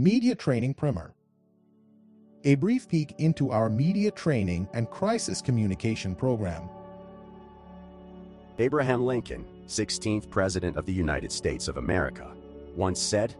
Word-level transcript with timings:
Media 0.00 0.32
Training 0.32 0.74
Primer 0.74 1.12
A 2.44 2.54
brief 2.54 2.88
peek 2.88 3.16
into 3.18 3.50
our 3.50 3.68
media 3.68 4.12
training 4.12 4.68
and 4.72 4.88
crisis 4.88 5.42
communication 5.42 6.14
program. 6.14 6.68
Abraham 8.60 9.04
Lincoln, 9.04 9.44
16th 9.66 10.30
President 10.30 10.76
of 10.76 10.86
the 10.86 10.92
United 10.92 11.32
States 11.32 11.66
of 11.66 11.78
America, 11.78 12.32
once 12.76 13.00
said, 13.00 13.34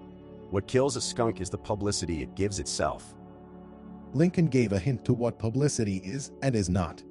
What 0.50 0.66
kills 0.66 0.96
a 0.96 1.00
skunk 1.00 1.40
is 1.40 1.48
the 1.48 1.56
publicity 1.56 2.22
it 2.22 2.34
gives 2.34 2.58
itself. 2.58 3.14
Lincoln 4.12 4.48
gave 4.48 4.72
a 4.72 4.80
hint 4.80 5.04
to 5.04 5.12
what 5.12 5.38
publicity 5.38 5.98
is 5.98 6.32
and 6.42 6.56
is 6.56 6.68
not. 6.68 7.04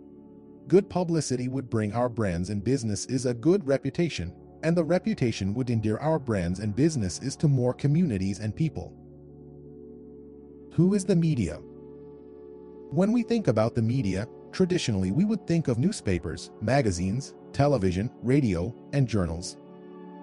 Good 0.67 0.89
publicity 0.89 1.47
would 1.47 1.69
bring 1.69 1.93
our 1.93 2.09
brands 2.09 2.49
and 2.49 2.61
businesses 2.61 3.25
a 3.25 3.33
good 3.33 3.65
reputation, 3.65 4.35
and 4.63 4.75
the 4.75 4.83
reputation 4.83 5.53
would 5.53 5.69
endear 5.69 5.99
our 5.99 6.19
brands 6.19 6.59
and 6.59 6.75
businesses 6.75 7.37
to 7.37 7.47
more 7.47 7.73
communities 7.73 8.39
and 8.39 8.53
people. 8.53 8.93
Who 10.77 10.93
is 10.93 11.03
the 11.03 11.15
media? 11.15 11.55
When 12.91 13.11
we 13.11 13.23
think 13.23 13.47
about 13.47 13.73
the 13.73 13.81
media, 13.81 14.27
traditionally 14.51 15.09
we 15.09 15.25
would 15.25 15.47
think 15.47 15.69
of 15.69 15.79
newspapers, 15.79 16.51
magazines, 16.61 17.33
television, 17.51 18.11
radio, 18.21 18.75
and 18.93 19.07
journals. 19.07 19.57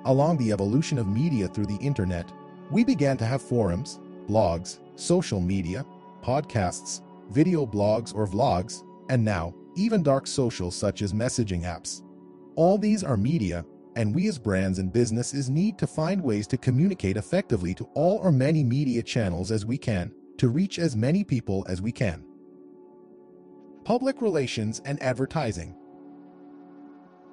Along 0.04 0.36
the 0.36 0.52
evolution 0.52 0.96
of 0.96 1.08
media 1.08 1.48
through 1.48 1.66
the 1.66 1.84
internet, 1.84 2.32
we 2.70 2.84
began 2.84 3.16
to 3.16 3.26
have 3.26 3.42
forums, 3.42 3.98
blogs, 4.28 4.78
social 4.94 5.40
media, 5.40 5.84
podcasts, 6.22 7.02
video 7.30 7.66
blogs 7.66 8.14
or 8.14 8.24
vlogs, 8.24 8.84
and 9.08 9.24
now, 9.24 9.52
even 9.74 10.04
dark 10.04 10.24
social 10.24 10.70
such 10.70 11.02
as 11.02 11.12
messaging 11.12 11.64
apps. 11.64 12.02
All 12.54 12.78
these 12.78 13.02
are 13.02 13.16
media, 13.16 13.64
and 13.96 14.14
we 14.14 14.28
as 14.28 14.38
brands 14.38 14.78
and 14.78 14.92
businesses 14.92 15.50
need 15.50 15.78
to 15.78 15.88
find 15.88 16.22
ways 16.22 16.46
to 16.46 16.56
communicate 16.56 17.16
effectively 17.16 17.74
to 17.74 17.88
all 17.94 18.18
or 18.18 18.30
many 18.30 18.62
media 18.62 19.02
channels 19.02 19.50
as 19.50 19.66
we 19.66 19.76
can 19.76 20.12
to 20.44 20.50
reach 20.50 20.78
as 20.78 20.94
many 20.94 21.24
people 21.24 21.64
as 21.70 21.80
we 21.80 21.90
can. 21.90 22.22
Public 23.82 24.20
relations 24.20 24.82
and 24.84 25.02
advertising. 25.02 25.74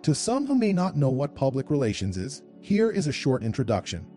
To 0.04 0.16
some 0.16 0.48
who 0.48 0.56
may 0.56 0.72
not 0.72 0.96
know 0.96 1.10
what 1.10 1.36
public 1.36 1.70
relations 1.70 2.16
is, 2.16 2.42
here 2.62 2.90
is 2.90 3.08
a 3.08 3.12
short 3.12 3.44
introduction. 3.44 4.08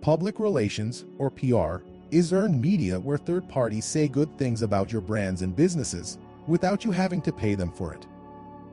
Public 0.00 0.38
relations, 0.38 1.06
or 1.18 1.28
PR, 1.28 1.78
is 2.12 2.32
earned 2.32 2.62
media 2.62 3.00
where 3.00 3.18
third 3.18 3.48
parties 3.48 3.84
say 3.84 4.06
good 4.06 4.38
things 4.38 4.62
about 4.62 4.92
your 4.92 5.02
brands 5.02 5.42
and 5.42 5.56
businesses 5.56 6.16
without 6.46 6.84
you 6.84 6.92
having 6.92 7.20
to 7.22 7.32
pay 7.32 7.56
them 7.56 7.72
for 7.72 7.92
it. 7.94 8.06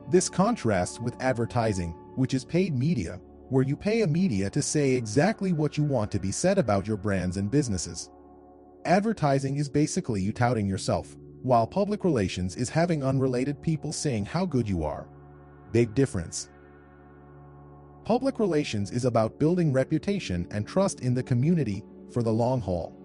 This 0.08 0.28
contrasts 0.28 1.00
with 1.00 1.20
advertising, 1.20 1.94
which 2.14 2.32
is 2.32 2.44
paid 2.44 2.78
media, 2.78 3.20
where 3.48 3.64
you 3.64 3.74
pay 3.74 4.02
a 4.02 4.06
media 4.06 4.50
to 4.50 4.62
say 4.62 4.92
exactly 4.92 5.52
what 5.52 5.76
you 5.76 5.82
want 5.82 6.12
to 6.12 6.20
be 6.20 6.30
said 6.30 6.58
about 6.58 6.86
your 6.86 6.96
brands 6.96 7.38
and 7.38 7.50
businesses. 7.50 8.10
Advertising 8.88 9.56
is 9.56 9.68
basically 9.68 10.22
you 10.22 10.32
touting 10.32 10.66
yourself, 10.66 11.14
while 11.42 11.66
public 11.66 12.04
relations 12.04 12.56
is 12.56 12.70
having 12.70 13.04
unrelated 13.04 13.60
people 13.60 13.92
saying 13.92 14.24
how 14.24 14.46
good 14.46 14.66
you 14.66 14.82
are. 14.82 15.06
Big 15.72 15.94
difference. 15.94 16.48
Public 18.06 18.38
relations 18.38 18.90
is 18.90 19.04
about 19.04 19.38
building 19.38 19.74
reputation 19.74 20.48
and 20.52 20.66
trust 20.66 21.00
in 21.00 21.12
the 21.12 21.22
community 21.22 21.84
for 22.10 22.22
the 22.22 22.32
long 22.32 22.62
haul. 22.62 22.96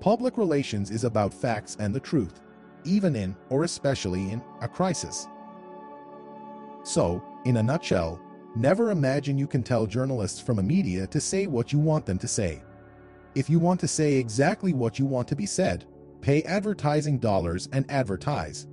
Public 0.00 0.38
relations 0.38 0.90
is 0.90 1.04
about 1.04 1.34
facts 1.34 1.76
and 1.78 1.94
the 1.94 2.00
truth, 2.00 2.40
even 2.84 3.14
in, 3.14 3.36
or 3.50 3.64
especially 3.64 4.30
in, 4.30 4.42
a 4.62 4.66
crisis. 4.66 5.28
So, 6.84 7.22
in 7.44 7.58
a 7.58 7.62
nutshell, 7.62 8.18
never 8.56 8.92
imagine 8.92 9.36
you 9.36 9.46
can 9.46 9.62
tell 9.62 9.84
journalists 9.84 10.40
from 10.40 10.58
a 10.58 10.62
media 10.62 11.06
to 11.08 11.20
say 11.20 11.46
what 11.46 11.70
you 11.70 11.78
want 11.78 12.06
them 12.06 12.16
to 12.16 12.26
say. 12.26 12.62
If 13.38 13.48
you 13.48 13.60
want 13.60 13.78
to 13.78 13.86
say 13.86 14.14
exactly 14.14 14.72
what 14.72 14.98
you 14.98 15.06
want 15.06 15.28
to 15.28 15.36
be 15.36 15.46
said, 15.46 15.84
pay 16.20 16.42
advertising 16.42 17.20
dollars 17.20 17.68
and 17.72 17.88
advertise. 17.88 18.66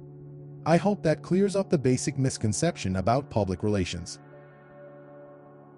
I 0.65 0.77
hope 0.77 1.03
that 1.03 1.21
clears 1.21 1.55
up 1.55 1.69
the 1.69 1.77
basic 1.77 2.17
misconception 2.17 2.95
about 2.95 3.29
public 3.29 3.61
relations. 3.61 4.17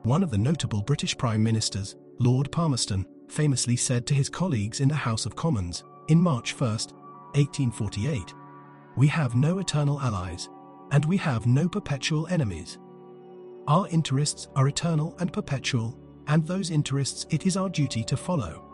One 0.04 0.24
of 0.24 0.32
the 0.32 0.38
notable 0.38 0.84
British 0.84 1.18
Prime 1.18 1.44
Ministers, 1.44 1.98
Lord 2.20 2.50
Palmerston, 2.50 3.06
famously 3.28 3.76
said 3.76 4.08
to 4.08 4.14
his 4.14 4.30
colleagues 4.30 4.80
in 4.80 4.88
the 4.88 4.96
House 4.96 5.26
of 5.26 5.36
Commons 5.36 5.84
in 6.08 6.22
March 6.22 6.58
1, 6.58 6.70
1848, 6.70 8.34
We 8.96 9.08
have 9.08 9.36
no 9.36 9.60
eternal 9.60 10.00
allies, 10.00 10.48
and 10.92 11.04
we 11.04 11.18
have 11.18 11.46
no 11.46 11.68
perpetual 11.68 12.26
enemies. 12.28 12.78
Our 13.68 13.90
interests 13.90 14.48
are 14.56 14.70
eternal 14.70 15.14
and 15.20 15.34
perpetual, 15.34 16.00
and 16.28 16.48
those 16.48 16.72
interests 16.72 17.26
it 17.30 17.46
is 17.46 17.58
our 17.58 17.68
duty 17.68 18.06
to 18.06 18.16
follow. 18.16 18.67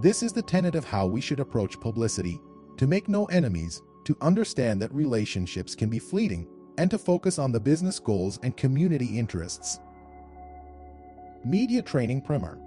This 0.00 0.22
is 0.22 0.32
the 0.32 0.42
tenet 0.42 0.74
of 0.74 0.84
how 0.84 1.06
we 1.06 1.20
should 1.20 1.40
approach 1.40 1.80
publicity 1.80 2.40
to 2.76 2.86
make 2.86 3.08
no 3.08 3.26
enemies, 3.26 3.82
to 4.04 4.16
understand 4.20 4.80
that 4.82 4.92
relationships 4.94 5.74
can 5.74 5.88
be 5.88 5.98
fleeting, 5.98 6.48
and 6.78 6.90
to 6.90 6.98
focus 6.98 7.38
on 7.38 7.52
the 7.52 7.60
business 7.60 7.98
goals 7.98 8.38
and 8.42 8.56
community 8.56 9.18
interests. 9.18 9.78
Media 11.44 11.82
Training 11.82 12.22
Primer 12.22 12.58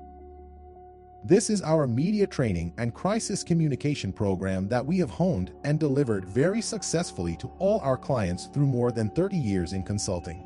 This 1.24 1.50
is 1.50 1.62
our 1.62 1.88
media 1.88 2.28
training 2.28 2.74
and 2.78 2.94
crisis 2.94 3.44
communication 3.44 4.14
program 4.14 4.68
that 4.70 4.86
we 4.86 5.00
have 5.00 5.10
honed 5.10 5.52
and 5.64 5.80
delivered 5.80 6.26
very 6.26 6.62
successfully 6.62 7.36
to 7.38 7.52
all 7.58 7.80
our 7.80 7.98
clients 7.98 8.46
through 8.48 8.68
more 8.68 8.92
than 8.92 9.10
30 9.10 9.36
years 9.36 9.74
in 9.74 9.82
consulting. 9.82 10.44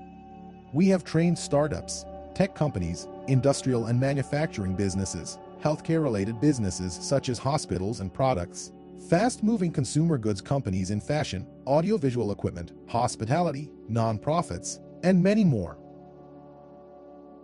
We 0.72 0.88
have 0.88 1.04
trained 1.04 1.38
startups, 1.38 2.06
tech 2.34 2.56
companies, 2.56 3.08
industrial 3.28 3.88
and 3.88 4.00
manufacturing 4.00 4.76
businesses, 4.76 5.38
healthcare-related 5.62 6.40
businesses 6.40 6.94
such 6.94 7.30
as 7.30 7.38
hospitals 7.38 8.00
and 8.00 8.14
products, 8.14 8.72
fast-moving 9.10 9.72
consumer 9.72 10.18
goods 10.18 10.42
companies 10.42 10.92
in 10.92 11.00
fashion, 11.00 11.48
audiovisual 11.68 12.32
equipment, 12.32 12.74
hospitality, 12.88 13.72
nonprofits, 13.90 14.80
and 15.04 15.22
many 15.22 15.44
more. 15.44 15.78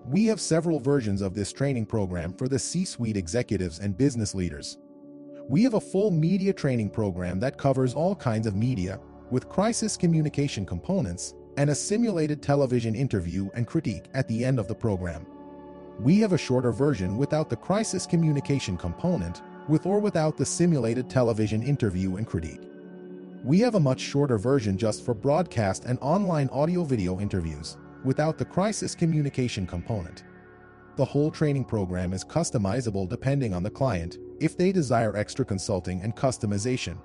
We 0.07 0.25
have 0.25 0.39
several 0.39 0.79
versions 0.79 1.21
of 1.21 1.33
this 1.33 1.51
training 1.51 1.87
program 1.87 2.33
for 2.33 2.47
the 2.47 2.59
C-suite 2.59 3.17
executives 3.17 3.79
and 3.79 3.97
business 3.97 4.35
leaders. 4.35 4.77
We 5.47 5.63
have 5.63 5.75
a 5.75 5.79
full 5.79 6.11
media 6.11 6.53
training 6.53 6.91
program 6.91 7.39
that 7.39 7.57
covers 7.57 7.93
all 7.93 8.15
kinds 8.15 8.45
of 8.47 8.55
media, 8.55 8.99
with 9.31 9.49
crisis 9.49 9.97
communication 9.97 10.65
components, 10.65 11.33
and 11.57 11.69
a 11.69 11.75
simulated 11.75 12.43
television 12.43 12.93
interview 12.95 13.49
and 13.55 13.65
critique 13.65 14.05
at 14.13 14.27
the 14.27 14.43
end 14.43 14.59
of 14.59 14.67
the 14.67 14.75
program. 14.75 15.25
We 16.00 16.19
have 16.19 16.33
a 16.33 16.38
shorter 16.38 16.73
version 16.73 17.16
without 17.16 17.50
the 17.50 17.56
crisis 17.56 18.06
communication 18.06 18.75
component, 18.75 19.41
with 19.69 19.85
or 19.85 20.00
without 20.00 20.35
the 20.35 20.45
simulated 20.45 21.09
television 21.09 21.63
interview 21.63 22.17
and 22.17 22.28
critique. 22.28 22.69
We 23.45 23.59
have 23.59 23.75
a 23.75 23.79
much 23.79 24.01
shorter 24.01 24.38
version 24.38 24.78
just 24.78 25.05
for 25.05 25.13
broadcast 25.13 25.85
and 25.85 25.97
online 26.01 26.50
audio-video 26.50 27.22
interviews, 27.22 27.78
without 28.03 28.38
the 28.38 28.45
crisis 28.45 28.94
communication 28.94 29.66
component. 29.66 30.25
The 30.97 31.05
whole 31.05 31.31
training 31.31 31.66
program 31.66 32.11
is 32.11 32.25
customizable 32.25 33.07
depending 33.07 33.53
on 33.53 33.63
the 33.63 33.69
client, 33.69 34.17
if 34.41 34.57
they 34.57 34.73
desire 34.73 35.16
extra 35.16 35.45
consulting 35.45 36.01
and 36.01 36.16
customization. 36.16 36.97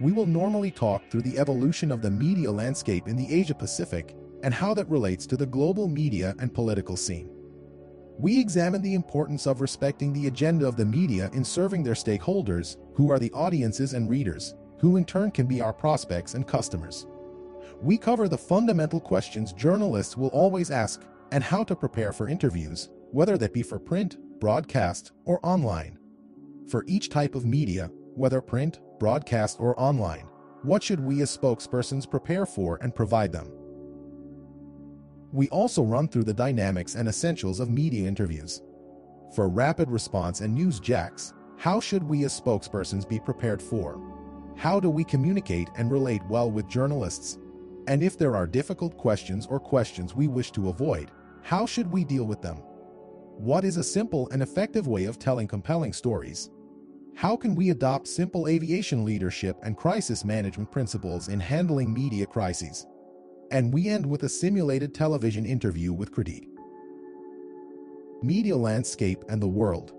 We 0.00 0.12
will 0.12 0.26
normally 0.26 0.72
talk 0.72 1.02
through 1.10 1.22
the 1.22 1.38
evolution 1.38 1.92
of 1.92 2.02
the 2.02 2.10
media 2.10 2.50
landscape 2.50 3.06
in 3.06 3.16
the 3.16 3.32
Asia-Pacific 3.32 4.16
and 4.42 4.54
how 4.54 4.74
that 4.74 4.88
relates 4.88 5.26
to 5.26 5.36
the 5.36 5.46
global 5.46 5.88
media 5.88 6.34
and 6.38 6.52
political 6.52 6.96
scene. 6.96 7.30
We 8.18 8.40
examine 8.40 8.82
the 8.82 8.94
importance 8.94 9.46
of 9.46 9.60
respecting 9.60 10.12
the 10.12 10.26
agenda 10.26 10.66
of 10.66 10.76
the 10.76 10.84
media 10.84 11.30
in 11.32 11.44
serving 11.44 11.84
their 11.84 11.94
stakeholders, 11.94 12.76
who 12.94 13.10
are 13.12 13.18
the 13.18 13.30
audiences 13.32 13.94
and 13.94 14.10
readers, 14.10 14.54
who 14.80 14.96
in 14.96 15.04
turn 15.04 15.30
can 15.30 15.46
be 15.46 15.60
our 15.60 15.72
prospects 15.72 16.34
and 16.34 16.46
customers. 16.46 17.06
We 17.80 17.96
cover 17.96 18.28
the 18.28 18.36
fundamental 18.36 19.00
questions 19.00 19.52
journalists 19.52 20.16
will 20.16 20.28
always 20.28 20.70
ask 20.70 21.04
and 21.30 21.44
how 21.44 21.62
to 21.64 21.76
prepare 21.76 22.12
for 22.12 22.28
interviews, 22.28 22.88
whether 23.12 23.38
that 23.38 23.52
be 23.52 23.62
for 23.62 23.78
print, 23.78 24.16
broadcast, 24.40 25.12
or 25.24 25.38
online. 25.44 25.98
For 26.68 26.84
each 26.88 27.08
type 27.08 27.36
of 27.36 27.46
media, 27.46 27.90
whether 28.14 28.40
print, 28.40 28.80
broadcast, 28.98 29.60
or 29.60 29.78
online, 29.80 30.26
what 30.62 30.82
should 30.82 30.98
we 30.98 31.22
as 31.22 31.36
spokespersons 31.36 32.10
prepare 32.10 32.46
for 32.46 32.78
and 32.82 32.94
provide 32.94 33.32
them? 33.32 33.52
We 35.32 35.48
also 35.50 35.82
run 35.82 36.08
through 36.08 36.24
the 36.24 36.34
dynamics 36.34 36.94
and 36.94 37.08
essentials 37.08 37.60
of 37.60 37.70
media 37.70 38.08
interviews. 38.08 38.62
For 39.34 39.48
rapid 39.48 39.90
response 39.90 40.40
and 40.40 40.54
news 40.54 40.80
jacks, 40.80 41.34
how 41.58 41.80
should 41.80 42.02
we 42.02 42.24
as 42.24 42.38
spokespersons 42.38 43.06
be 43.06 43.20
prepared 43.20 43.60
for? 43.60 44.00
How 44.56 44.80
do 44.80 44.88
we 44.88 45.04
communicate 45.04 45.68
and 45.76 45.90
relate 45.90 46.22
well 46.28 46.50
with 46.50 46.66
journalists? 46.66 47.38
And 47.88 48.02
if 48.02 48.16
there 48.16 48.36
are 48.36 48.46
difficult 48.46 48.96
questions 48.96 49.46
or 49.46 49.60
questions 49.60 50.14
we 50.14 50.28
wish 50.28 50.50
to 50.52 50.70
avoid, 50.70 51.10
how 51.42 51.66
should 51.66 51.92
we 51.92 52.04
deal 52.04 52.24
with 52.24 52.40
them? 52.40 52.56
What 53.36 53.64
is 53.64 53.76
a 53.76 53.84
simple 53.84 54.28
and 54.30 54.42
effective 54.42 54.88
way 54.88 55.04
of 55.04 55.18
telling 55.18 55.46
compelling 55.46 55.92
stories? 55.92 56.50
How 57.14 57.36
can 57.36 57.54
we 57.54 57.70
adopt 57.70 58.08
simple 58.08 58.48
aviation 58.48 59.04
leadership 59.04 59.56
and 59.62 59.76
crisis 59.76 60.24
management 60.24 60.70
principles 60.70 61.28
in 61.28 61.40
handling 61.40 61.92
media 61.92 62.26
crises? 62.26 62.86
And 63.50 63.72
we 63.72 63.88
end 63.88 64.04
with 64.04 64.22
a 64.24 64.28
simulated 64.28 64.94
television 64.94 65.46
interview 65.46 65.92
with 65.92 66.12
critique. 66.12 66.48
Media 68.22 68.56
landscape 68.56 69.24
and 69.28 69.40
the 69.40 69.48
world. 69.48 69.92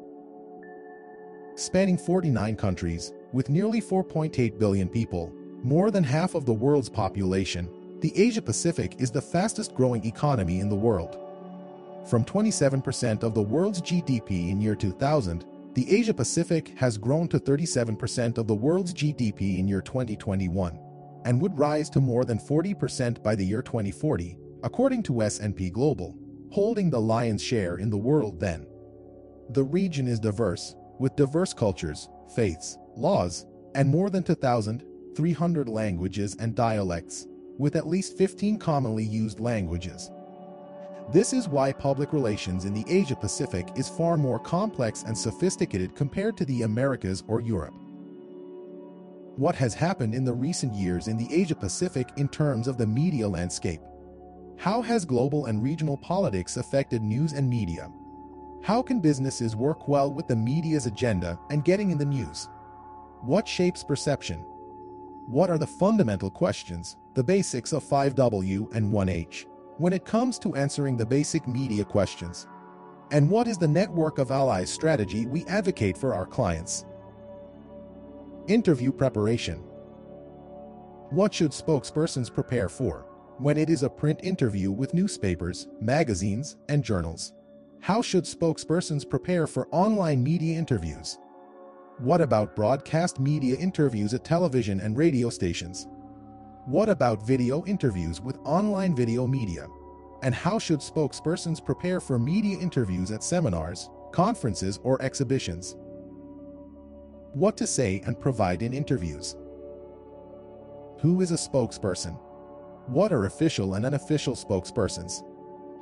spanning 1.55 1.97
49 1.97 2.55
countries, 2.55 3.13
with 3.33 3.49
nearly 3.49 3.81
4.8 3.81 4.57
billion 4.57 4.87
people, 4.87 5.33
more 5.63 5.91
than 5.91 6.03
half 6.03 6.35
of 6.35 6.45
the 6.45 6.53
world's 6.53 6.89
population, 6.89 7.69
the 7.99 8.17
Asia-Pacific 8.17 8.95
is 8.99 9.11
the 9.11 9.21
fastest-growing 9.21 10.05
economy 10.05 10.61
in 10.61 10.69
the 10.69 10.75
world. 10.75 11.17
From 12.09 12.23
27% 12.23 13.23
of 13.23 13.33
the 13.33 13.41
world's 13.41 13.81
GDP 13.81 14.51
in 14.51 14.61
year 14.61 14.75
2000, 14.75 15.45
the 15.73 15.97
Asia-Pacific 15.97 16.73
has 16.77 16.97
grown 16.97 17.27
to 17.27 17.39
37% 17.39 18.37
of 18.37 18.47
the 18.47 18.55
world's 18.55 18.93
GDP 18.93 19.59
in 19.59 19.67
year 19.67 19.81
2021, 19.81 20.79
and 21.25 21.41
would 21.41 21.57
rise 21.57 21.89
to 21.91 21.99
more 21.99 22.25
than 22.25 22.39
40% 22.39 23.21
by 23.23 23.35
the 23.35 23.45
year 23.45 23.61
2040, 23.61 24.37
according 24.63 25.03
to 25.03 25.21
S&P 25.21 25.69
Global, 25.69 26.17
holding 26.51 26.89
the 26.89 26.99
lion's 26.99 27.43
share 27.43 27.77
in 27.77 27.89
the 27.89 27.97
world 27.97 28.39
then. 28.39 28.65
The 29.51 29.63
region 29.63 30.07
is 30.07 30.19
diverse, 30.19 30.75
with 30.99 31.15
diverse 31.15 31.53
cultures, 31.53 32.09
faiths, 32.35 32.77
laws, 32.95 33.45
and 33.75 33.89
more 33.89 34.09
than 34.09 34.23
2,300 34.23 35.69
languages 35.69 36.35
and 36.39 36.55
dialects, 36.55 37.27
with 37.57 37.75
at 37.75 37.87
least 37.87 38.17
15 38.17 38.57
commonly 38.57 39.03
used 39.03 39.39
languages. 39.39 40.11
This 41.11 41.33
is 41.33 41.49
why 41.49 41.73
public 41.73 42.13
relations 42.13 42.65
in 42.65 42.73
the 42.73 42.85
Asia-Pacific 42.87 43.69
is 43.75 43.89
far 43.89 44.15
more 44.15 44.37
complex 44.39 45.03
and 45.03 45.17
sophisticated 45.17 45.95
compared 45.95 46.37
to 46.37 46.45
the 46.45 46.61
Americas 46.61 47.23
or 47.27 47.41
Europe. 47.41 47.73
What 49.39 49.55
has 49.55 49.73
happened 49.73 50.13
in 50.13 50.25
the 50.25 50.33
recent 50.33 50.73
years 50.73 51.07
in 51.07 51.15
the 51.15 51.33
Asia-Pacific 51.33 52.09
in 52.17 52.27
terms 52.27 52.67
of 52.67 52.77
the 52.77 52.85
media 52.85 53.25
landscape? 53.25 53.79
How 54.57 54.81
has 54.81 55.05
global 55.05 55.45
and 55.45 55.63
regional 55.63 55.95
politics 55.95 56.57
affected 56.57 57.01
news 57.01 57.31
and 57.31 57.49
media? 57.49 57.89
How 58.63 58.81
can 58.81 58.99
businesses 58.99 59.55
work 59.55 59.87
well 59.87 60.11
with 60.11 60.27
the 60.27 60.35
media's 60.35 60.87
agenda 60.87 61.39
and 61.51 61.63
getting 61.63 61.89
in 61.89 61.97
the 61.97 62.03
news? 62.03 62.49
What 63.21 63.47
shapes 63.47 63.81
perception? 63.81 64.39
What 65.29 65.49
are 65.49 65.57
the 65.57 65.65
fundamental 65.65 66.29
questions, 66.29 66.97
the 67.13 67.23
basics 67.23 67.71
of 67.71 67.85
5W 67.85 68.75
and 68.75 68.91
1H, 68.91 69.45
when 69.77 69.93
it 69.93 70.03
comes 70.03 70.37
to 70.39 70.55
answering 70.55 70.97
the 70.97 71.05
basic 71.05 71.47
media 71.47 71.85
questions? 71.85 72.45
And 73.11 73.29
what 73.29 73.47
is 73.47 73.57
the 73.57 73.69
network 73.69 74.17
of 74.17 74.31
allies 74.31 74.69
strategy 74.69 75.27
we 75.27 75.45
advocate 75.45 75.97
for 75.97 76.13
our 76.13 76.25
clients? 76.25 76.83
Interview 78.49 78.91
preparation. 78.91 79.57
What 81.11 81.31
should 81.31 81.51
spokespersons 81.51 82.33
prepare 82.33 82.67
for 82.67 83.05
when 83.37 83.59
it 83.59 83.69
is 83.69 83.83
a 83.83 83.89
print 83.91 84.21
interview 84.23 84.71
with 84.71 84.91
newspapers, 84.95 85.67
magazines, 85.79 86.55
and 86.67 86.83
journals? 86.83 87.33
How 87.79 88.01
should 88.01 88.23
spokespersons 88.23 89.07
prepare 89.07 89.45
for 89.45 89.67
online 89.69 90.23
media 90.23 90.57
interviews? 90.57 91.19
What 91.99 92.21
about 92.21 92.55
broadcast 92.55 93.19
media 93.19 93.55
interviews 93.55 94.15
at 94.15 94.25
television 94.25 94.79
and 94.79 94.97
radio 94.97 95.29
stations? 95.29 95.85
What 96.65 96.89
about 96.89 97.27
video 97.27 97.63
interviews 97.67 98.19
with 98.19 98.39
online 98.45 98.95
video 98.95 99.27
media? 99.27 99.67
And 100.23 100.33
how 100.33 100.57
should 100.57 100.79
spokespersons 100.79 101.63
prepare 101.63 101.99
for 101.99 102.17
media 102.17 102.57
interviews 102.57 103.11
at 103.11 103.23
seminars, 103.23 103.91
conferences, 104.11 104.79
or 104.81 104.99
exhibitions? 105.03 105.75
What 107.33 107.57
to 107.57 107.67
say 107.67 108.01
and 108.05 108.19
provide 108.19 108.63
in 108.63 108.73
interviews? 108.73 109.35
Who 111.01 111.21
is 111.21 111.31
a 111.31 111.35
spokesperson? 111.35 112.19
What 112.87 113.13
are 113.13 113.25
official 113.25 113.75
and 113.75 113.85
unofficial 113.85 114.35
spokespersons? 114.35 115.23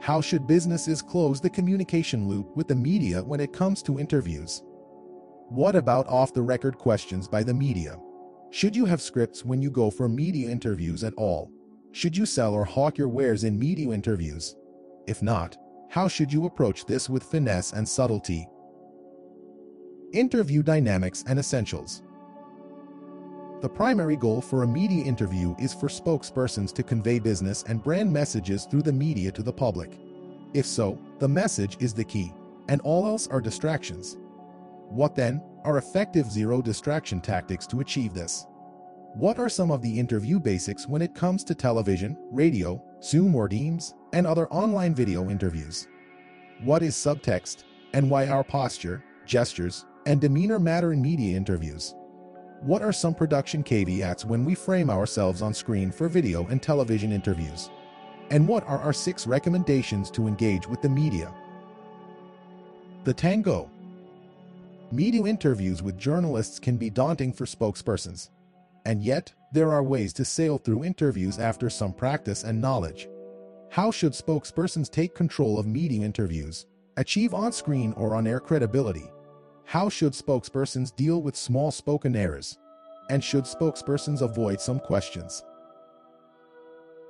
How 0.02 0.20
should 0.20 0.46
businesses 0.46 1.02
close 1.02 1.40
the 1.40 1.50
communication 1.50 2.28
loop 2.28 2.56
with 2.56 2.68
the 2.68 2.76
media 2.76 3.24
when 3.24 3.40
it 3.40 3.54
comes 3.54 3.82
to 3.84 3.98
interviews? 3.98 4.62
What 5.48 5.78
about 5.78 6.08
off-the-record 6.08 6.78
questions 6.78 7.30
by 7.30 7.44
the 7.44 7.54
media? 7.54 7.98
Should 8.52 8.76
you 8.76 8.86
have 8.86 9.02
scripts 9.02 9.46
when 9.46 9.62
you 9.62 9.72
go 9.72 9.90
for 9.90 10.10
media 10.10 10.50
interviews 10.50 11.06
at 11.06 11.14
all? 11.16 11.50
Should 11.94 12.18
you 12.18 12.26
sell 12.26 12.54
or 12.54 12.66
hawk 12.66 12.98
your 12.98 13.08
wares 13.08 13.46
in 13.46 13.58
media 13.58 13.92
interviews? 13.92 14.58
If 15.08 15.24
not, 15.24 15.56
how 15.90 16.10
should 16.10 16.34
you 16.34 16.46
approach 16.46 16.86
this 16.86 17.10
with 17.10 17.24
finesse 17.24 17.72
and 17.72 17.88
subtlety? 17.88 18.48
Interview 20.18 20.64
Dynamics 20.64 21.24
and 21.28 21.38
Essentials 21.38 22.02
the 23.62 23.70
primary 23.70 24.16
goal 24.16 24.40
for 24.40 24.62
a 24.62 24.68
media 24.68 25.04
interview 25.04 25.56
is 25.58 25.74
for 25.74 25.88
spokespersons 25.88 26.72
to 26.74 26.84
convey 26.84 27.18
business 27.18 27.64
and 27.68 27.84
brand 27.84 28.12
messages 28.14 28.66
through 28.66 28.84
the 28.84 28.94
media 28.94 29.32
to 29.32 29.42
the 29.42 29.52
public. 29.52 29.98
If 30.54 30.68
so, 30.68 31.00
the 31.18 31.28
message 31.28 31.76
is 31.80 31.92
the 31.92 32.04
key, 32.04 32.32
and 32.70 32.82
all 32.82 33.08
else 33.08 33.28
are 33.28 33.42
distractions. 33.42 34.18
What 34.90 35.16
then 35.16 35.42
are 35.64 35.80
effective 35.80 36.32
zero 36.32 36.62
distraction 36.62 37.20
tactics 37.20 37.66
to 37.68 37.80
achieve 37.80 38.14
this? 38.14 38.46
What 39.16 39.40
are 39.40 39.50
some 39.50 39.72
of 39.72 39.82
the 39.82 40.00
interview 40.00 40.40
basics 40.40 40.88
when 40.88 41.02
it 41.02 41.16
comes 41.16 41.44
to 41.46 41.56
television, 41.56 42.16
radio, 42.32 42.80
Zoom 43.02 43.34
or 43.36 43.48
Teams, 43.48 43.96
and 44.14 44.28
other 44.28 44.48
online 44.50 44.94
video 44.94 45.32
interviews? 45.32 45.88
What 46.64 46.84
is 46.84 46.96
subtext, 46.96 47.64
and 47.94 48.08
why 48.08 48.28
our 48.28 48.44
posture, 48.44 49.04
gestures, 49.26 49.86
and 50.08 50.22
demeanor 50.22 50.58
matter 50.58 50.94
in 50.94 51.02
media 51.02 51.36
interviews? 51.36 51.94
What 52.62 52.82
are 52.82 52.94
some 52.94 53.14
production 53.14 53.62
caveats 53.62 54.24
when 54.24 54.46
we 54.46 54.56
frame 54.56 54.90
ourselves 54.90 55.42
on 55.42 55.54
screen 55.54 55.92
for 55.92 56.08
video 56.08 56.48
and 56.48 56.64
television 56.64 57.12
interviews? 57.12 57.70
And 58.30 58.48
what 58.48 58.64
are 58.68 58.80
our 58.80 58.94
six 58.94 59.28
recommendations 59.28 60.10
to 60.12 60.26
engage 60.26 60.66
with 60.66 60.82
the 60.82 60.88
media? 60.90 61.34
The 63.04 63.14
Tango 63.14 63.70
Media 64.94 65.26
interviews 65.26 65.84
with 65.84 65.98
journalists 65.98 66.58
can 66.58 66.78
be 66.78 66.90
daunting 66.90 67.34
for 67.34 67.44
spokespersons. 67.44 68.30
And 68.86 69.04
yet, 69.04 69.34
there 69.52 69.74
are 69.74 69.84
ways 69.84 70.14
to 70.14 70.24
sail 70.24 70.58
through 70.58 70.86
interviews 70.86 71.38
after 71.38 71.70
some 71.70 71.92
practice 71.92 72.46
and 72.46 72.62
knowledge. 72.62 73.10
How 73.70 73.92
should 73.92 74.14
spokespersons 74.14 74.90
take 74.90 75.14
control 75.14 75.60
of 75.60 75.68
media 75.68 76.06
interviews, 76.06 76.66
achieve 76.96 77.34
on-screen 77.34 77.92
or 77.98 78.16
on-air 78.16 78.40
credibility, 78.40 79.12
how 79.68 79.90
should 79.90 80.14
spokespersons 80.14 80.96
deal 80.96 81.22
with 81.22 81.36
small 81.36 81.72
spoken 81.72 82.16
errors? 82.16 82.58
And 83.10 83.22
should 83.22 83.44
spokespersons 83.44 84.22
avoid 84.22 84.62
some 84.62 84.80
questions? 84.80 85.44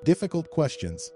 Difficult 0.03 0.49
questions. 0.49 1.11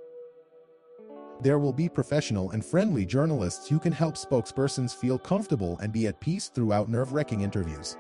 There 1.42 1.58
will 1.58 1.74
be 1.74 1.90
professional 1.90 2.52
and 2.52 2.64
friendly 2.64 3.08
journalists 3.08 3.68
who 3.68 3.80
can 3.80 3.92
help 3.92 4.18
spokespersons 4.18 4.96
feel 4.96 5.18
comfortable 5.18 5.80
and 5.82 5.92
be 5.92 6.06
at 6.06 6.20
peace 6.20 6.50
throughout 6.50 6.90
nerve-wracking 6.90 7.42
interviews. 7.42 7.98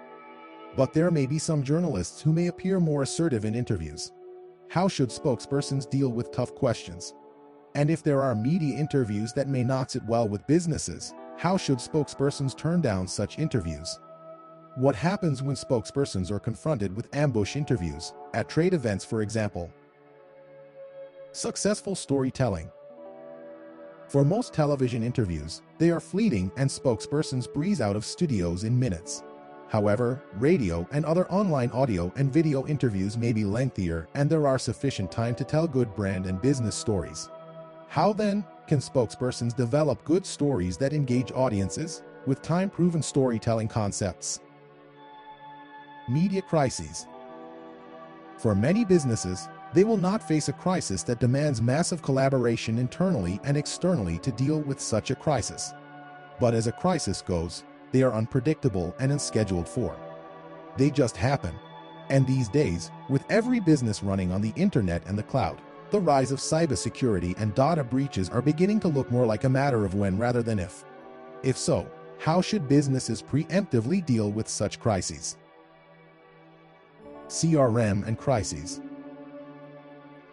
But 0.77 0.93
there 0.93 1.09
may 1.09 1.25
be 1.25 1.39
some 1.39 1.63
journalists 1.63 2.21
who 2.21 2.33
may 2.33 2.45
appear 2.45 2.79
more 2.79 3.01
assertive 3.01 3.43
in 3.43 3.55
interviews. 3.55 4.11
How 4.69 4.87
should 4.87 5.09
spokespersons 5.09 5.89
deal 5.89 6.09
with 6.09 6.31
tough 6.31 6.53
questions? 6.53 7.15
And 7.73 7.89
if 7.89 8.03
there 8.03 8.21
are 8.21 8.35
media 8.35 8.77
interviews 8.77 9.33
that 9.33 9.47
may 9.47 9.63
not 9.63 9.89
sit 9.89 10.05
well 10.05 10.29
with 10.29 10.45
businesses, 10.45 11.15
how 11.41 11.57
should 11.57 11.79
spokespersons 11.79 12.55
turn 12.55 12.81
down 12.81 13.07
such 13.07 13.39
interviews? 13.39 13.99
What 14.75 14.95
happens 14.95 15.41
when 15.41 15.55
spokespersons 15.55 16.29
are 16.29 16.39
confronted 16.39 16.95
with 16.95 17.09
ambush 17.15 17.55
interviews, 17.55 18.13
at 18.35 18.47
trade 18.47 18.75
events 18.75 19.03
for 19.03 19.23
example? 19.23 19.73
Successful 21.31 21.95
storytelling. 21.95 22.69
For 24.07 24.23
most 24.23 24.53
television 24.53 25.01
interviews, 25.01 25.63
they 25.79 25.89
are 25.89 25.99
fleeting 25.99 26.51
and 26.57 26.69
spokespersons 26.69 27.51
breeze 27.51 27.81
out 27.81 27.95
of 27.95 28.05
studios 28.05 28.63
in 28.63 28.77
minutes. 28.77 29.23
However, 29.67 30.21
radio 30.35 30.87
and 30.91 31.03
other 31.05 31.27
online 31.31 31.71
audio 31.71 32.13
and 32.17 32.31
video 32.31 32.67
interviews 32.67 33.17
may 33.17 33.33
be 33.33 33.45
lengthier 33.45 34.07
and 34.13 34.29
there 34.29 34.45
are 34.45 34.59
sufficient 34.59 35.11
time 35.11 35.33
to 35.33 35.43
tell 35.43 35.67
good 35.67 35.95
brand 35.95 36.27
and 36.27 36.39
business 36.39 36.75
stories. 36.75 37.31
How 37.87 38.13
then 38.13 38.45
spokespersons 38.79 39.55
develop 39.55 40.03
good 40.05 40.25
stories 40.25 40.77
that 40.77 40.93
engage 40.93 41.31
audiences 41.31 42.03
with 42.25 42.41
time-proven 42.41 43.01
storytelling 43.01 43.67
concepts? 43.67 44.39
Media 46.09 46.41
crises. 46.41 47.07
For 48.37 48.55
many 48.55 48.83
businesses, 48.83 49.47
they 49.73 49.83
will 49.83 49.97
not 49.97 50.27
face 50.27 50.49
a 50.49 50.53
crisis 50.53 51.03
that 51.03 51.19
demands 51.19 51.61
massive 51.61 52.01
collaboration 52.01 52.77
internally 52.77 53.39
and 53.43 53.55
externally 53.55 54.17
to 54.19 54.31
deal 54.31 54.59
with 54.61 54.79
such 54.79 55.11
a 55.11 55.15
crisis. 55.15 55.73
But 56.39 56.53
as 56.53 56.67
a 56.67 56.71
crisis 56.71 57.21
goes, 57.21 57.63
they 57.91 58.03
are 58.03 58.13
unpredictable 58.13 58.95
and 58.99 59.11
unscheduled 59.11 59.69
for. 59.69 59.95
They 60.77 60.89
just 60.89 61.15
happen. 61.15 61.53
And 62.09 62.27
these 62.27 62.49
days, 62.49 62.91
with 63.09 63.23
every 63.29 63.59
business 63.59 64.03
running 64.03 64.31
on 64.31 64.41
the 64.41 64.53
internet 64.55 65.05
and 65.05 65.17
the 65.17 65.23
cloud, 65.23 65.61
the 65.91 65.99
rise 65.99 66.31
of 66.31 66.39
cybersecurity 66.39 67.37
and 67.37 67.53
data 67.53 67.83
breaches 67.83 68.29
are 68.29 68.41
beginning 68.41 68.79
to 68.79 68.87
look 68.87 69.11
more 69.11 69.25
like 69.25 69.43
a 69.43 69.49
matter 69.49 69.85
of 69.85 69.93
when 69.93 70.17
rather 70.17 70.41
than 70.41 70.57
if. 70.57 70.85
If 71.43 71.57
so, 71.57 71.85
how 72.17 72.41
should 72.41 72.67
businesses 72.67 73.21
preemptively 73.21 74.05
deal 74.05 74.31
with 74.31 74.47
such 74.47 74.79
crises? 74.79 75.37
CRM 77.27 78.07
and 78.07 78.17
crises. 78.17 78.81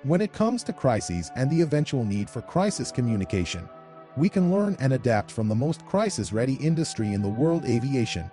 When 0.05 0.21
it 0.21 0.33
comes 0.33 0.63
to 0.65 0.73
crises 0.73 1.31
and 1.35 1.51
the 1.51 1.63
eventual 1.63 2.05
need 2.05 2.31
for 2.31 2.41
crisis 2.41 2.93
communication, 2.93 3.69
we 4.17 4.29
can 4.29 4.53
learn 4.53 4.77
and 4.81 4.93
adapt 4.93 5.31
from 5.31 5.49
the 5.49 5.55
most 5.55 5.85
crisis-ready 5.87 6.55
industry 6.55 7.15
in 7.15 7.23
the 7.23 7.29
world 7.29 7.65
aviation. 7.65 8.31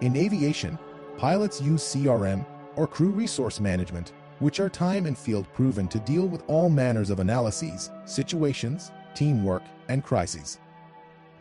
In 0.00 0.16
aviation, 0.16 0.78
pilots 1.18 1.60
use 1.60 1.82
CRM 1.82 2.44
or 2.76 2.86
crew 2.86 3.10
resource 3.10 3.60
management, 3.60 4.12
which 4.40 4.58
are 4.58 4.68
time 4.68 5.06
and 5.06 5.16
field 5.16 5.46
proven 5.52 5.86
to 5.88 6.00
deal 6.00 6.26
with 6.26 6.42
all 6.48 6.68
manners 6.68 7.10
of 7.10 7.20
analyses, 7.20 7.90
situations, 8.04 8.90
teamwork, 9.14 9.62
and 9.88 10.02
crises. 10.02 10.58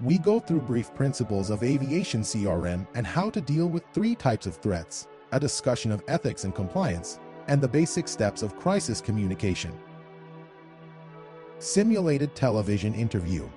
We 0.01 0.17
go 0.17 0.39
through 0.39 0.61
brief 0.61 0.93
principles 0.93 1.49
of 1.49 1.63
aviation 1.63 2.21
CRM 2.21 2.87
and 2.93 3.05
how 3.05 3.29
to 3.31 3.41
deal 3.41 3.67
with 3.67 3.83
three 3.93 4.15
types 4.15 4.45
of 4.45 4.55
threats, 4.55 5.07
a 5.31 5.39
discussion 5.39 5.91
of 5.91 6.03
ethics 6.07 6.43
and 6.43 6.55
compliance, 6.55 7.19
and 7.47 7.61
the 7.61 7.67
basic 7.67 8.07
steps 8.07 8.41
of 8.41 8.57
crisis 8.57 9.01
communication. 9.01 9.77
Simulated 11.57 12.35
television 12.35 12.93
interview. 12.93 13.49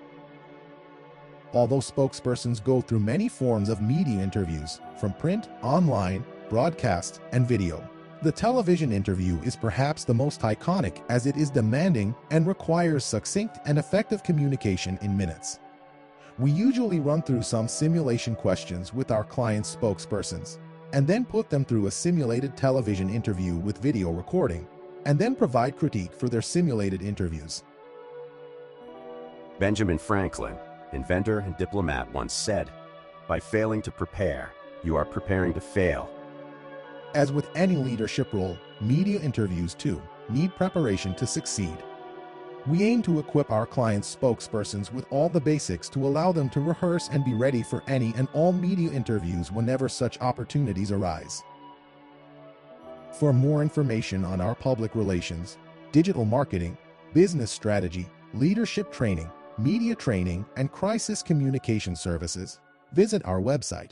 Although 1.53 1.79
spokespersons 1.79 2.65
go 2.65 2.81
through 2.81 3.01
many 3.01 3.29
forms 3.29 3.69
of 3.69 3.83
media 3.83 4.21
interviews, 4.21 4.81
from 4.99 5.13
print, 5.13 5.49
online, 5.63 6.25
broadcast, 6.49 7.21
and 7.33 7.47
video, 7.47 7.89
the 8.23 8.31
television 8.31 8.93
interview 8.93 9.41
is 9.43 9.57
perhaps 9.57 10.05
the 10.05 10.14
most 10.14 10.43
iconic 10.43 11.02
as 11.09 11.26
it 11.26 11.37
is 11.37 11.50
demanding 11.50 12.14
and 12.31 12.47
requires 12.47 13.05
succinct 13.05 13.59
and 13.67 13.79
effective 13.79 14.23
communication 14.23 14.97
in 15.02 15.17
minutes. 15.17 15.59
We 16.38 16.52
usually 16.52 17.00
run 17.00 17.23
through 17.23 17.43
some 17.43 17.67
simulation 17.67 18.37
questions 18.37 18.95
with 18.95 19.11
our 19.11 19.25
client's 19.25 19.75
spokespersons, 19.75 20.59
and 20.93 21.05
then 21.05 21.25
put 21.25 21.50
them 21.50 21.64
through 21.64 21.88
a 21.88 21.91
simulated 21.91 22.57
television 22.57 23.11
interview 23.11 23.57
with 23.57 23.79
video 23.79 24.12
recording, 24.12 24.69
and 25.05 25.19
then 25.19 25.35
provide 25.35 25.76
critique 25.76 26.14
for 26.14 26.29
their 26.29 26.43
simulated 26.43 27.02
interviews. 27.02 27.64
Benjamin 29.59 29.99
Franklin, 29.99 30.57
inventor 30.93 31.41
and 31.41 31.57
diplomat, 31.57 32.12
once 32.12 32.33
said, 32.33 32.71
By 33.26 33.41
failing 33.41 33.83
to 33.83 33.91
prepare, 33.91 34.52
you 34.85 34.95
are 34.95 35.05
preparing 35.05 35.52
to 35.55 35.61
fail. 35.61 36.09
As 37.14 37.31
with 37.31 37.50
any 37.54 37.76
leadership 37.76 38.33
role, 38.33 38.57
media 38.81 39.21
interviews 39.21 39.75
too 39.75 40.00
need 40.31 40.54
preparation 40.57 41.14
to 41.16 41.26
succeed. 41.26 41.76
We 42.66 42.85
aim 42.85 43.02
to 43.02 43.19
equip 43.19 43.50
our 43.50 43.66
clients' 43.66 44.16
spokespersons 44.16 44.90
with 44.92 45.04
all 45.11 45.28
the 45.28 45.40
basics 45.40 45.88
to 45.90 46.07
allow 46.07 46.33
them 46.33 46.49
to 46.50 46.61
rehearse 46.61 47.09
and 47.12 47.25
be 47.25 47.35
ready 47.35 47.62
for 47.62 47.83
any 47.87 48.14
and 48.16 48.28
all 48.33 48.52
media 48.52 48.90
interviews 48.92 49.52
whenever 49.52 49.88
such 49.88 50.21
opportunities 50.21 50.92
arise. 50.92 51.42
For 53.19 53.33
more 53.33 53.61
information 53.61 54.25
on 54.25 54.40
our 54.40 54.54
public 54.54 54.95
relations, 54.95 55.59
digital 55.90 56.25
marketing, 56.25 56.78
business 57.12 57.50
strategy, 57.50 58.09
leadership 58.33 58.90
training, 58.90 59.31
media 59.59 59.95
training, 59.95 60.47
and 60.57 60.73
crisis 60.73 61.23
communication 61.23 61.95
services, 61.95 62.61
visit 62.95 63.23
our 63.26 63.40
website 63.40 63.90